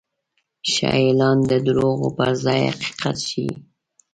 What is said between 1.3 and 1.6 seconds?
د